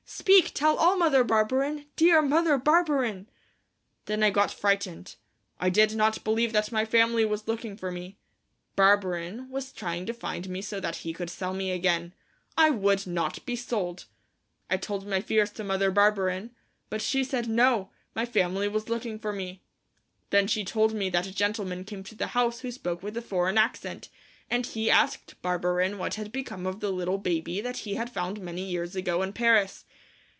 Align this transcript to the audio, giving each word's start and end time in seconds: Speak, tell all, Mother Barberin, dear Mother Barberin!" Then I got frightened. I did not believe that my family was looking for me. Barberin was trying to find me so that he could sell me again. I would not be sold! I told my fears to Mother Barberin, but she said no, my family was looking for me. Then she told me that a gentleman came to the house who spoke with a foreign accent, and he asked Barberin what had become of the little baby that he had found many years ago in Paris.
Speak, 0.13 0.51
tell 0.53 0.75
all, 0.75 0.97
Mother 0.97 1.23
Barberin, 1.23 1.85
dear 1.95 2.21
Mother 2.21 2.57
Barberin!" 2.57 3.27
Then 4.05 4.23
I 4.23 4.29
got 4.29 4.51
frightened. 4.51 5.15
I 5.57 5.69
did 5.69 5.95
not 5.95 6.25
believe 6.25 6.51
that 6.51 6.71
my 6.71 6.83
family 6.83 7.23
was 7.23 7.47
looking 7.47 7.77
for 7.77 7.91
me. 7.91 8.19
Barberin 8.75 9.49
was 9.49 9.71
trying 9.71 10.05
to 10.07 10.13
find 10.13 10.49
me 10.49 10.61
so 10.61 10.81
that 10.81 10.97
he 10.97 11.13
could 11.13 11.29
sell 11.29 11.53
me 11.53 11.71
again. 11.71 12.13
I 12.57 12.69
would 12.71 13.07
not 13.07 13.43
be 13.45 13.55
sold! 13.55 14.05
I 14.69 14.75
told 14.75 15.07
my 15.07 15.21
fears 15.21 15.49
to 15.51 15.63
Mother 15.63 15.89
Barberin, 15.91 16.51
but 16.89 17.01
she 17.01 17.23
said 17.23 17.47
no, 17.47 17.89
my 18.13 18.25
family 18.25 18.67
was 18.67 18.89
looking 18.89 19.17
for 19.17 19.31
me. 19.31 19.63
Then 20.29 20.45
she 20.45 20.65
told 20.65 20.93
me 20.93 21.09
that 21.09 21.25
a 21.27 21.33
gentleman 21.33 21.85
came 21.85 22.03
to 22.03 22.15
the 22.15 22.27
house 22.27 22.59
who 22.59 22.71
spoke 22.71 23.01
with 23.01 23.15
a 23.17 23.21
foreign 23.21 23.57
accent, 23.57 24.09
and 24.49 24.65
he 24.65 24.91
asked 24.91 25.41
Barberin 25.41 25.97
what 25.97 26.15
had 26.15 26.33
become 26.33 26.67
of 26.67 26.81
the 26.81 26.91
little 26.91 27.17
baby 27.17 27.61
that 27.61 27.77
he 27.77 27.95
had 27.95 28.09
found 28.09 28.41
many 28.41 28.69
years 28.69 28.93
ago 28.95 29.21
in 29.23 29.31
Paris. 29.31 29.85